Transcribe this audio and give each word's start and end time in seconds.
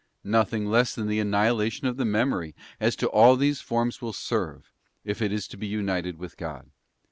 Nothing 0.23 0.65
less 0.65 0.95
than 0.95 1.05
the 1.05 1.19
annihilation 1.19 1.85
of 1.85 1.97
the 1.97 2.05
Memory 2.05 2.55
as 2.79 2.95
to 2.95 3.07
all 3.09 3.35
these 3.35 3.61
forms 3.61 4.01
will 4.01 4.13
serve, 4.13 4.73
if 5.05 5.21
it 5.21 5.31
is 5.31 5.47
to 5.49 5.57
be 5.57 5.67
united 5.67 6.17
with 6.17 6.37
God. 6.37 6.71